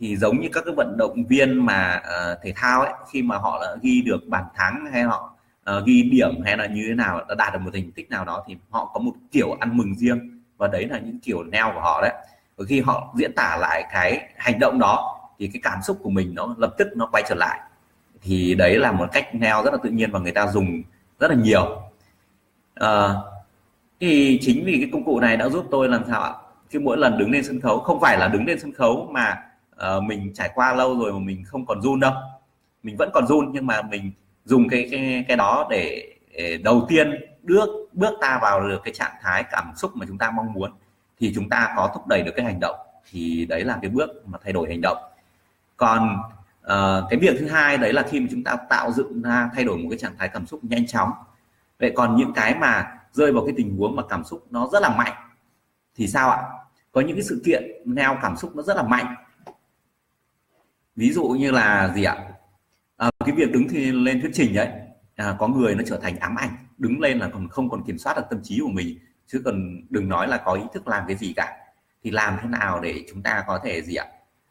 [0.00, 3.36] thì giống như các cái vận động viên mà uh, thể thao ấy khi mà
[3.36, 5.36] họ đã ghi được bàn thắng hay họ
[5.76, 8.24] uh, ghi điểm hay là như thế nào đã đạt được một thành tích nào
[8.24, 11.70] đó thì họ có một kiểu ăn mừng riêng và đấy là những kiểu neo
[11.74, 12.12] của họ đấy.
[12.56, 16.10] Và khi họ diễn tả lại cái hành động đó thì cái cảm xúc của
[16.10, 17.60] mình nó lập tức nó quay trở lại.
[18.22, 20.82] Thì đấy là một cách neo rất là tự nhiên và người ta dùng
[21.20, 21.82] rất là nhiều
[22.80, 23.14] à,
[24.00, 26.32] thì chính vì cái công cụ này đã giúp tôi làm sao ạ?
[26.70, 29.42] Khi mỗi lần đứng lên sân khấu không phải là đứng lên sân khấu mà
[29.96, 32.12] uh, mình trải qua lâu rồi mà mình không còn run đâu.
[32.82, 34.12] Mình vẫn còn run nhưng mà mình
[34.44, 37.10] dùng cái cái cái đó để, để đầu tiên
[37.42, 40.72] bước bước ta vào được cái trạng thái cảm xúc mà chúng ta mong muốn
[41.20, 42.76] thì chúng ta có thúc đẩy được cái hành động.
[43.10, 44.98] Thì đấy là cái bước mà thay đổi hành động.
[45.76, 46.16] Còn
[46.66, 49.64] uh, cái việc thứ hai đấy là khi mà chúng ta tạo dựng ra thay
[49.64, 51.10] đổi một cái trạng thái cảm xúc nhanh chóng
[51.78, 54.82] vậy còn những cái mà rơi vào cái tình huống mà cảm xúc nó rất
[54.82, 55.12] là mạnh
[55.96, 56.42] thì sao ạ?
[56.92, 59.14] Có những cái sự kiện neo cảm xúc nó rất là mạnh.
[60.96, 62.16] Ví dụ như là gì ạ?
[62.96, 64.68] À, cái việc đứng thì lên thuyết trình đấy
[65.16, 67.98] à, có người nó trở thành ám ảnh đứng lên là còn không còn kiểm
[67.98, 71.04] soát được tâm trí của mình chứ còn đừng nói là có ý thức làm
[71.08, 71.56] cái gì cả.
[72.04, 74.06] Thì làm thế nào để chúng ta có thể gì ạ?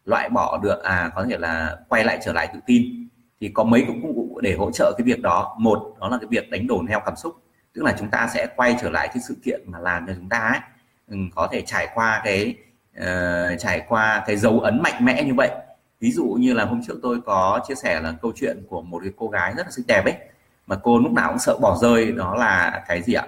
[0.05, 3.09] Loại bỏ được à có thể là quay lại trở lại tự tin.
[3.39, 4.14] Thì có mấy công cụ
[4.45, 5.55] để hỗ trợ cái việc đó.
[5.59, 7.35] Một đó là cái việc đánh đồn neo cảm xúc.
[7.73, 10.29] Tức là chúng ta sẽ quay trở lại cái sự kiện mà làm cho chúng
[10.29, 10.59] ta ấy,
[11.07, 12.55] ừ, có thể trải qua cái
[12.99, 15.49] uh, trải qua cái dấu ấn mạnh mẽ như vậy.
[15.99, 18.99] Ví dụ như là hôm trước tôi có chia sẻ là câu chuyện của một
[19.03, 20.15] cái cô gái rất là xinh đẹp ấy
[20.67, 22.11] mà cô lúc nào cũng sợ bỏ rơi.
[22.11, 23.25] Đó là cái gì ạ?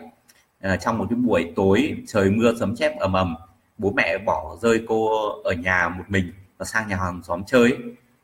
[0.62, 3.36] À, trong một cái buổi tối trời mưa sấm chép ầm ầm
[3.78, 7.78] bố mẹ bỏ rơi cô ở nhà một mình và sang nhà hàng xóm chơi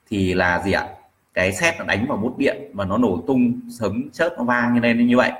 [0.10, 0.88] thì là gì ạ?
[1.34, 4.74] Cái xét nó đánh vào bút điện và nó nổ tung sấm chớp nó vang
[4.74, 5.32] như lên như vậy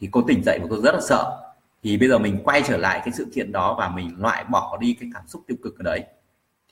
[0.00, 1.42] thì cô tỉnh dậy và cô rất là sợ.
[1.82, 4.78] Thì bây giờ mình quay trở lại cái sự kiện đó và mình loại bỏ
[4.80, 6.04] đi cái cảm xúc tiêu cực ở đấy.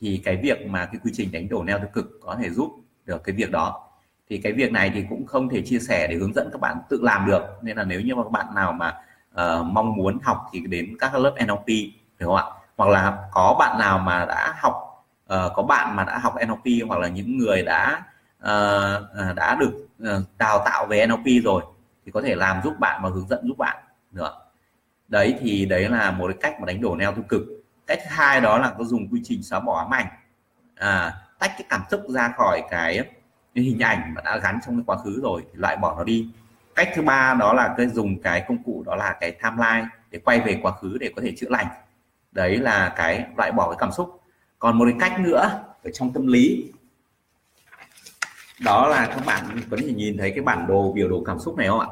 [0.00, 2.72] Thì cái việc mà cái quy trình đánh đổ neo tiêu cực có thể giúp
[3.04, 3.88] được cái việc đó.
[4.30, 6.76] Thì cái việc này thì cũng không thể chia sẻ để hướng dẫn các bạn
[6.88, 7.42] tự làm được.
[7.62, 9.00] Nên là nếu như mà các bạn nào mà
[9.34, 11.66] uh, mong muốn học thì đến các lớp NLP
[12.18, 12.44] được không ạ?
[12.76, 14.74] Hoặc là có bạn nào mà đã học
[15.34, 18.02] uh, có bạn mà đã học NLP hoặc là những người đã
[18.44, 21.62] uh, đã được uh, đào tạo về NLP rồi
[22.04, 23.76] thì có thể làm giúp bạn và hướng dẫn giúp bạn
[24.12, 24.32] nữa.
[25.08, 27.42] Đấy thì đấy là một cái cách mà đánh đổ neo tiêu cực.
[27.86, 30.06] Cách thứ hai đó là có dùng quy trình xóa bỏ ám ảnh.
[30.74, 32.98] À, tách cái cảm xúc ra khỏi cái,
[33.54, 36.04] cái hình ảnh mà đã gắn trong cái quá khứ rồi thì loại bỏ nó
[36.04, 36.28] đi.
[36.74, 40.18] Cách thứ ba đó là cái dùng cái công cụ đó là cái timeline để
[40.24, 41.66] quay về quá khứ để có thể chữa lành.
[42.32, 44.20] Đấy là cái loại bỏ cái cảm xúc.
[44.58, 46.72] Còn một cái cách nữa ở trong tâm lý
[48.64, 51.56] đó là các bạn có thể nhìn thấy cái bản đồ biểu đồ cảm xúc
[51.56, 51.88] này không ạ?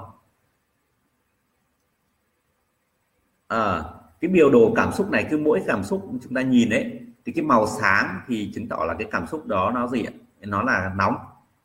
[3.49, 3.83] À,
[4.21, 7.33] cái biểu đồ cảm xúc này cứ mỗi cảm xúc chúng ta nhìn đấy thì
[7.33, 10.13] cái màu sáng thì chứng tỏ là cái cảm xúc đó nó gì ạ?
[10.41, 11.17] Nó là nóng.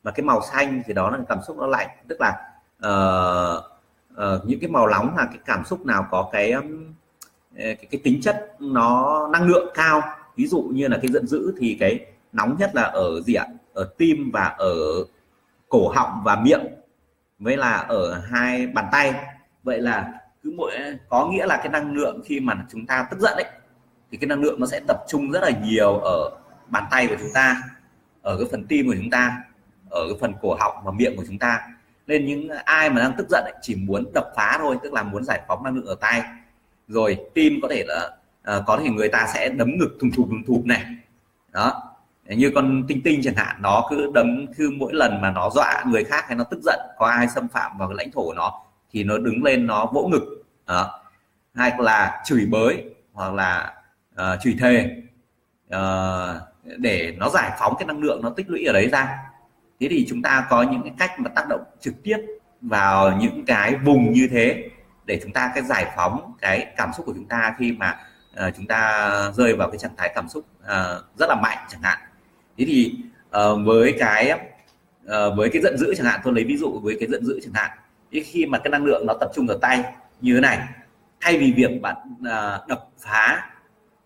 [0.03, 1.87] Và cái màu xanh thì đó là cảm xúc nó lạnh.
[2.07, 2.29] Tức là
[2.87, 3.63] uh,
[4.13, 6.93] uh, những cái màu nóng là cái cảm xúc nào có cái um,
[7.55, 10.01] cái, cái tính chất nó năng lượng cao.
[10.35, 13.47] Ví dụ như là cái giận dữ thì cái nóng nhất là ở gì ạ?
[13.77, 14.75] Ở tim và ở
[15.69, 16.65] cổ họng và miệng
[17.39, 19.13] với là ở hai bàn tay.
[19.63, 20.13] Vậy là
[20.43, 20.71] cứ mỗi
[21.09, 23.45] có nghĩa là cái năng lượng khi mà chúng ta tức giận ấy
[24.11, 26.31] thì cái năng lượng nó sẽ tập trung rất là nhiều ở
[26.67, 27.61] bàn tay của chúng ta
[28.21, 29.43] ở cái phần tim của chúng ta
[29.89, 31.67] ở cái phần cổ họng và miệng của chúng ta.
[32.07, 35.03] Nên những ai mà đang tức giận ấy, chỉ muốn đập phá thôi tức là
[35.03, 36.23] muốn giải phóng năng lượng ở tay
[36.87, 38.11] rồi tim có thể là
[38.57, 40.85] uh, có thể người ta sẽ đấm ngực thùng thụp thùng thụp này.
[41.51, 41.86] Đó
[42.35, 45.83] như con tinh tinh chẳng hạn nó cứ đấm cứ mỗi lần mà nó dọa
[45.87, 48.33] người khác hay nó tức giận có ai xâm phạm vào cái lãnh thổ của
[48.33, 48.61] nó
[48.91, 50.99] thì nó đứng lên nó vỗ ngực đó.
[51.53, 53.73] hay là chửi bới hoặc là
[54.13, 55.01] uh, chửi thề
[55.75, 56.41] uh,
[56.77, 59.17] để nó giải phóng cái năng lượng nó tích lũy ở đấy ra
[59.79, 62.17] thế thì chúng ta có những cái cách mà tác động trực tiếp
[62.61, 64.69] vào những cái vùng như thế
[65.05, 67.99] để chúng ta cái giải phóng cái cảm xúc của chúng ta khi mà
[68.47, 71.81] uh, chúng ta rơi vào cái trạng thái cảm xúc uh, rất là mạnh chẳng
[71.81, 71.97] hạn
[72.57, 72.95] thế thì
[73.27, 76.97] uh, với cái uh, với cái giận dữ chẳng hạn tôi lấy ví dụ với
[76.99, 77.77] cái giận dữ chẳng hạn.
[78.11, 79.83] Thì khi mà cái năng lượng nó tập trung ở tay
[80.21, 80.67] như thế này
[81.21, 83.49] thay vì việc bạn uh, đập phá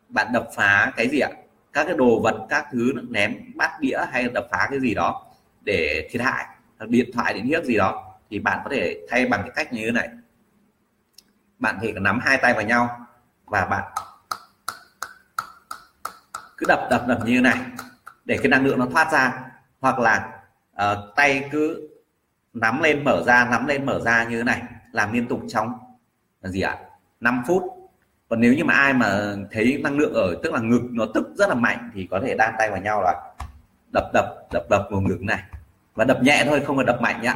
[0.09, 1.29] bạn đập phá cái gì ạ?
[1.73, 5.25] Các cái đồ vật các thứ ném bát đĩa hay đập phá cái gì đó
[5.61, 6.45] để thiệt hại
[6.87, 9.85] điện thoại điện hiếp gì đó thì bạn có thể thay bằng cái cách như
[9.85, 10.09] thế này.
[11.59, 13.07] Bạn thể nắm hai tay vào nhau
[13.45, 13.83] và bạn
[16.57, 17.57] cứ đập đập đập như thế này
[18.25, 19.51] để cái năng lượng nó thoát ra.
[19.79, 20.41] Hoặc là
[20.73, 21.89] uh, tay cứ
[22.53, 25.73] nắm lên mở ra nắm lên mở ra như thế này làm liên tục trong
[26.41, 26.71] là gì ạ?
[26.71, 26.85] À?
[27.19, 27.63] 5 phút.
[28.29, 31.33] Còn nếu như mà ai mà thấy năng lượng ở tức là ngực nó tức
[31.35, 33.33] rất là mạnh thì có thể đan tay vào nhau là
[33.93, 35.43] đập đập đập đập vào ngực này.
[35.95, 37.35] Và đập nhẹ thôi không phải đập mạnh nhá.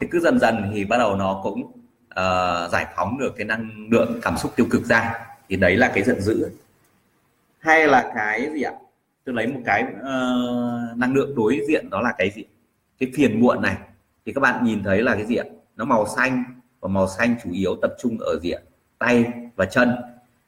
[0.00, 1.60] Thì cứ dần dần thì bắt đầu nó cũng
[2.10, 5.26] uh, giải phóng được cái năng lượng cảm xúc tiêu cực ra.
[5.48, 6.50] Thì đấy là cái giận dữ.
[7.58, 8.72] Hay là cái gì ạ?
[9.30, 12.44] Tôi lấy một cái uh, năng lượng đối diện đó là cái gì?
[12.98, 13.76] Cái phiền muộn này.
[14.26, 15.44] Thì các bạn nhìn thấy là cái gì ạ?
[15.76, 16.44] Nó màu xanh
[16.80, 18.62] và màu xanh chủ yếu tập trung ở diện
[18.98, 19.24] tay
[19.56, 19.96] và chân.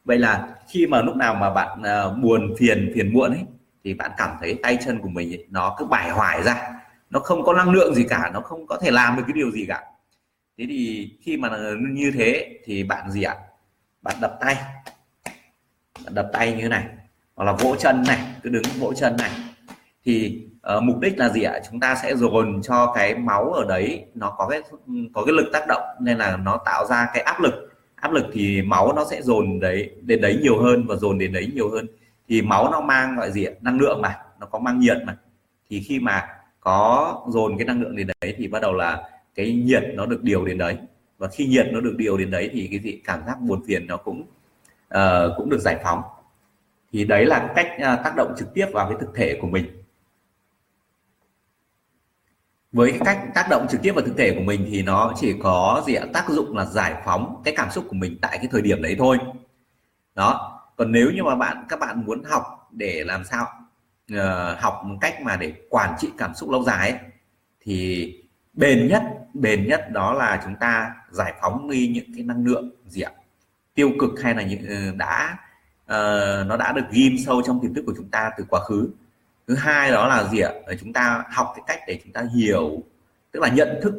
[0.05, 3.45] Vậy là khi mà lúc nào mà bạn uh, buồn phiền phiền muộn ấy
[3.85, 6.81] thì bạn cảm thấy tay chân của mình ấy, nó cứ bài hoài ra.
[7.11, 9.51] Nó không có năng lượng gì cả nó không có thể làm được cái điều
[9.51, 9.83] gì cả.
[10.59, 11.51] Thế thì khi mà
[11.91, 13.37] như thế thì bạn gì ạ?
[14.03, 14.57] Bạn đập tay.
[16.05, 16.85] Bạn đập tay như thế này
[17.37, 19.31] hoặc là vỗ chân này cứ đứng vỗ chân này.
[20.05, 20.45] Thì
[20.77, 21.61] uh, mục đích là gì ạ?
[21.71, 24.63] Chúng ta sẽ dồn cho cái máu ở đấy nó có cái
[25.15, 27.55] có cái lực tác động nên là nó tạo ra cái áp lực.
[27.95, 31.33] Áp lực thì máu nó sẽ dồn đấy đến đấy nhiều hơn và dồn đến
[31.33, 31.87] đấy nhiều hơn.
[32.29, 33.53] Thì máu nó mang gọi gì ạ?
[33.61, 35.17] Năng lượng mà nó có mang nhiệt mà.
[35.71, 36.29] Thì khi mà
[36.61, 40.23] có dồn cái năng lượng đến đấy thì bắt đầu là cái nhiệt nó được
[40.23, 40.77] điều đến đấy.
[41.19, 43.01] Và khi nhiệt nó được điều đến đấy thì cái gì?
[43.05, 44.25] Cảm giác buồn phiền nó cũng
[44.95, 45.01] uh,
[45.37, 46.03] cũng được giải phóng
[46.93, 49.83] thì đấy là cách à, tác động trực tiếp vào cái thực thể của mình.
[52.73, 55.35] Với cái cách tác động trực tiếp vào thực thể của mình thì nó chỉ
[55.43, 56.07] có gì ạ?
[56.13, 58.97] Tác dụng là giải phóng cái cảm xúc của mình tại cái thời điểm đấy
[58.99, 59.19] thôi.
[60.15, 60.59] Đó.
[60.77, 63.47] Còn nếu như mà bạn các bạn muốn học để làm sao
[64.15, 66.99] uh, học một cách mà để quản trị cảm xúc lâu dài ấy,
[67.61, 68.09] thì
[68.53, 69.03] bền nhất
[69.35, 73.13] bền nhất đó là chúng ta giải phóng đi những cái năng lượng gì ạ?
[73.75, 75.39] Tiêu cực hay là những ờ, đã
[75.93, 78.89] uh, nó đã được ghim sâu trong tiềm thức của chúng ta từ quá khứ.
[79.49, 80.53] Thứ hai đó là gì ạ?
[80.81, 82.83] Chúng ta học cái cách để chúng ta hiểu
[83.33, 83.95] tức là nhận thức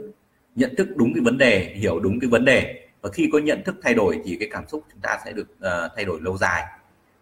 [0.55, 2.87] nhận thức đúng cái vấn đề hiểu đúng cái vấn đề.
[3.01, 5.47] Và khi có nhận thức thay đổi thì cái cảm xúc chúng ta sẽ được
[5.51, 6.63] uh, thay đổi lâu dài.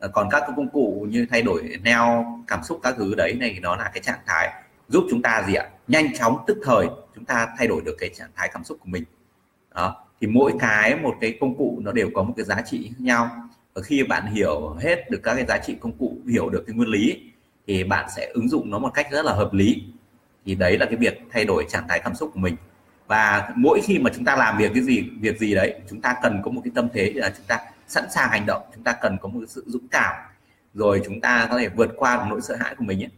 [0.05, 3.33] Uh, còn các cái công cụ như thay đổi neo cảm xúc các thứ đấy
[3.39, 5.69] này nó là cái trạng thái giúp chúng ta gì ạ?
[5.87, 8.89] Nhanh chóng tức thời chúng ta thay đổi được cái trạng thái cảm xúc của
[8.89, 9.03] mình.
[9.75, 12.89] Đó thì mỗi cái một cái công cụ nó đều có một cái giá trị
[12.89, 13.29] khác nhau
[13.73, 16.75] và khi bạn hiểu hết được các cái giá trị công cụ hiểu được cái
[16.75, 17.21] nguyên lý
[17.67, 19.83] thì bạn sẽ ứng dụng nó một cách rất là hợp lý.
[20.45, 22.55] Thì đấy là cái việc thay đổi trạng thái cảm xúc của mình.
[23.07, 26.15] Và mỗi khi mà chúng ta làm việc cái gì việc gì đấy chúng ta
[26.23, 28.93] cần có một cái tâm thế là chúng ta sẵn sàng hành động chúng ta
[29.01, 30.15] cần có một sự dũng cảm.
[30.73, 33.09] Rồi chúng ta có thể vượt qua được nỗi sợ hãi của mình ấy,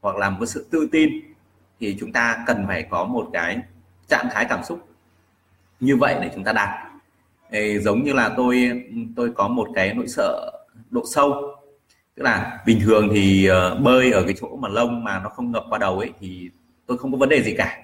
[0.00, 1.10] hoặc là một sự tự tin
[1.80, 3.58] thì chúng ta cần phải có một cái
[4.08, 4.88] trạng thái cảm xúc
[5.80, 6.89] như vậy để chúng ta đạt
[7.80, 8.82] giống như là tôi
[9.16, 10.52] tôi có một cái nỗi sợ
[10.90, 11.34] độ sâu.
[12.16, 15.52] Tức là bình thường thì uh, bơi ở cái chỗ mà lông mà nó không
[15.52, 16.50] ngập qua đầu ấy thì
[16.86, 17.78] tôi không có vấn đề gì cả.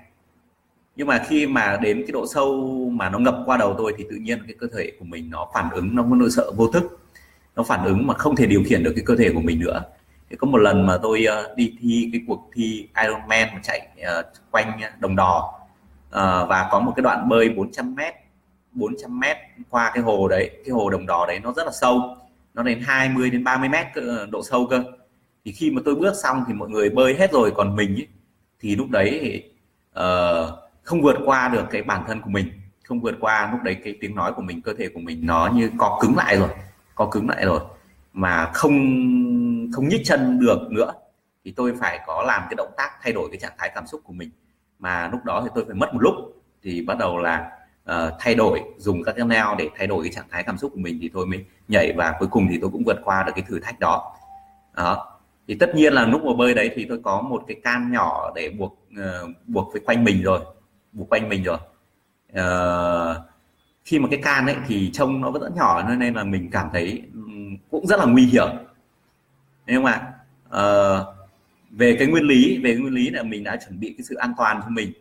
[0.97, 4.05] Nhưng mà khi mà đến cái độ sâu mà nó ngập qua đầu tôi thì
[4.11, 6.67] tự nhiên cái cơ thể của mình nó phản ứng nó có nỗi sợ vô
[6.69, 7.01] thức.
[7.57, 9.83] Nó phản ứng mà không thể điều khiển được cái cơ thể của mình nữa.
[10.31, 13.89] Thì có một lần mà tôi uh, đi thi cái cuộc thi Ironman mà chạy
[14.19, 15.55] uh, quanh đồng đò
[16.09, 18.15] uh, và có một cái đoạn bơi 400 mét
[18.77, 19.25] 400 m
[19.71, 22.17] qua cái hồ đấy cái hồ đồng đỏ đấy nó rất là sâu
[22.55, 23.87] nó đến 20 đến 30 mét
[24.31, 24.85] độ sâu cơ.
[25.45, 28.07] Thì khi mà tôi bước xong thì mọi người bơi hết rồi còn mình ấy,
[28.61, 29.45] thì lúc đấy thì,
[30.01, 30.51] uh,
[30.83, 32.51] không vượt qua được cái bản thân của mình
[32.85, 35.51] không vượt qua lúc đấy cái tiếng nói của mình cơ thể của mình nó
[35.55, 36.49] như co cứng lại rồi
[36.95, 37.61] co cứng lại rồi
[38.13, 38.73] mà không
[39.73, 40.93] không nhích chân được nữa.
[41.45, 44.01] Thì tôi phải có làm cái động tác thay đổi cái trạng thái cảm xúc
[44.05, 44.31] của mình.
[44.79, 46.15] Mà lúc đó thì tôi phải mất một lúc
[46.63, 47.51] thì bắt đầu là
[47.91, 50.71] uh, thay đổi dùng các cái neo để thay đổi cái trạng thái cảm xúc
[50.75, 53.33] của mình thì tôi mới nhảy và cuối cùng thì tôi cũng vượt qua được
[53.35, 54.17] cái thử thách đó.
[54.77, 55.19] Đó.
[55.49, 58.33] Thì tất nhiên là lúc mà bơi đấy thì tôi có một cái can nhỏ
[58.35, 60.41] để buộc uh, buộc với quanh mình rồi
[60.93, 61.59] buộc quanh mình rồi.
[62.33, 63.17] Uh,
[63.85, 66.69] khi mà cái can ấy thì trông nó vẫn rất nhỏ nên là mình cảm
[66.73, 67.03] thấy
[67.71, 68.49] cũng rất là nguy hiểm.
[69.67, 70.13] Nhưng mà
[70.49, 71.07] uh,
[71.71, 74.15] về cái nguyên lý về cái nguyên lý là mình đã chuẩn bị cái sự
[74.15, 74.93] an toàn cho mình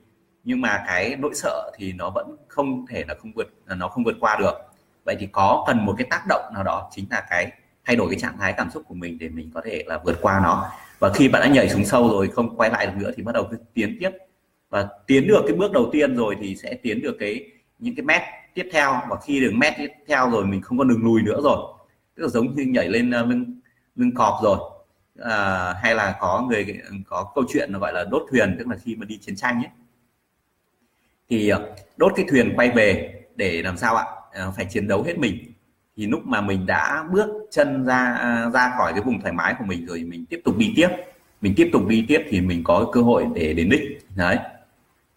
[0.46, 4.04] nhưng mà cái nỗi sợ thì nó vẫn không thể là không vượt nó không
[4.04, 4.54] vượt qua được.
[5.04, 7.52] Vậy thì có cần một cái tác động nào đó chính là cái
[7.86, 10.18] thay đổi cái trạng thái cảm xúc của mình để mình có thể là vượt
[10.22, 10.72] qua nó?
[11.00, 13.32] Và khi bạn đã nhảy xuống sâu rồi không quay lại được nữa thì bắt
[13.36, 14.10] đầu tiến tiếp.
[14.70, 18.06] Và tiến được cái bước đầu tiên rồi thì sẽ tiến được cái những cái
[18.06, 18.22] mét
[18.54, 19.02] tiếp theo.
[19.10, 21.58] Và khi được mét tiếp theo rồi mình không có đường lùi nữa rồi.
[22.16, 23.60] Tức là giống như nhảy lên ờ, lưng
[23.96, 24.58] lưng cọp rồi.
[25.20, 28.96] À, hay là có người có câu chuyện gọi là đốt thuyền tức là khi
[28.96, 29.70] mà đi chiến tranh ấy
[31.30, 34.06] thì ờ, đốt cái thuyền quay về để làm sao ạ?
[34.32, 35.38] À, phải chiến đấu hết mình.
[35.98, 39.56] Thì lúc mà mình đã bước chân ra à, ra khỏi cái vùng thoải mái
[39.60, 40.90] của mình rồi mình tiếp tục đi tiếp
[41.46, 43.82] mình tiếp tục đi tiếp thì mình có cơ hội để đến đích.
[44.16, 44.38] Đấy.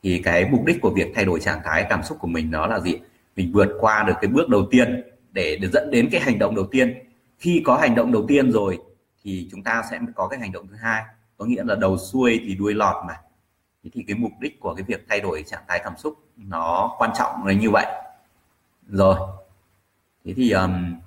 [0.03, 2.66] Thì cái mục đích của việc thay đổi trạng thái cảm xúc của mình đó
[2.66, 2.94] là gì?
[3.37, 6.55] Mình vượt qua được cái bước đầu tiên để, để dẫn đến cái hành động
[6.55, 6.94] đầu tiên.
[7.38, 8.79] Khi có hành động đầu tiên rồi
[9.25, 11.03] thì chúng ta sẽ có cái hành động thứ hai.
[11.37, 13.14] Có nghĩa là đầu xuôi thì đuôi lọt mà
[13.88, 16.94] thế thì cái mục đích của cái việc thay đổi trạng thái cảm xúc nó
[16.98, 17.87] quan trọng là như vậy.
[18.88, 19.16] Rồi.
[20.24, 21.01] Thế thì um,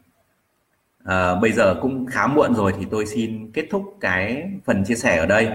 [1.03, 4.95] uh, bây giờ cũng khá muộn rồi thì tôi xin kết thúc cái phần chia
[4.95, 5.49] sẻ ở đây.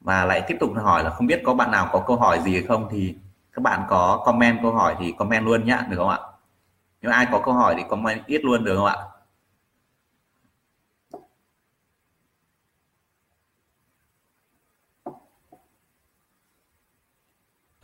[0.00, 2.62] Và lại tiếp tục hỏi là không biết có bạn nào có câu hỏi gì
[2.62, 3.14] không thì
[3.52, 6.18] các bạn có comment câu hỏi thì comment luôn nhá được không ạ?
[7.02, 8.96] Nếu ai có câu hỏi thì comment ít luôn được không ạ?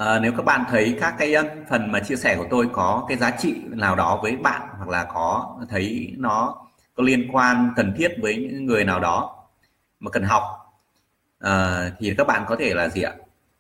[0.01, 1.35] À, nếu các bạn thấy các cái
[1.71, 4.89] phần mà chia sẻ của tôi có cái giá trị nào đó với bạn hoặc
[4.89, 6.57] là có thấy nó
[6.95, 9.45] có liên quan cần thiết với những người nào đó
[10.01, 10.43] mà cần học
[11.39, 13.13] à, thì các bạn có thể là gì ạ?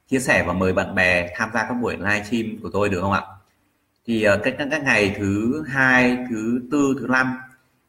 [0.09, 3.01] Chia sẻ và mời bạn bè tham gia các buổi live stream của tôi được
[3.01, 3.23] không ạ?
[4.07, 7.37] Thì ờ, các cách các ngày thứ hai thứ tư thứ năm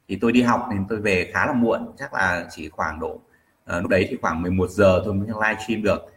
[0.07, 3.19] thì tôi đi học nên tôi về khá là muộn chắc là chỉ khoảng độ
[3.65, 6.11] à, lúc đấy thì khoảng 11 giờ tôi mới live stream được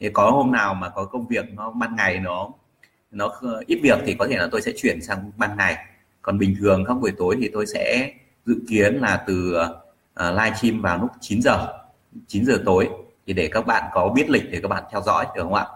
[0.00, 2.48] thì có hôm nào mà có công việc nó ban ngày nó
[3.10, 5.76] nó ít việc thì có thể là tôi sẽ chuyển sang ban ngày.
[6.22, 8.12] Còn bình thường các buổi tối thì tôi sẽ
[8.46, 9.76] dự kiến là từ uh,
[10.18, 11.78] live stream vào lúc 9 giờ
[12.26, 12.88] 9 giờ tối.
[13.26, 15.66] Thì để các bạn có biết lịch để các bạn theo dõi được không ạ?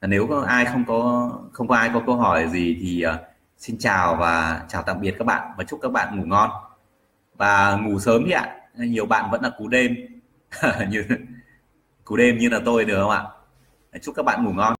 [0.00, 3.20] Nếu có ai không có không có ai có câu hỏi gì thì uh,
[3.58, 6.50] xin chào và chào tạm biệt các bạn và chúc các bạn ngủ ngon.
[7.36, 8.56] Và ngủ sớm đi ạ.
[8.76, 9.96] Nhiều bạn vẫn là cú đêm.
[10.90, 11.04] Như
[12.12, 13.24] cú đêm như là tôi được không ạ?
[14.02, 14.74] Chúc các bạn ngủ ngon.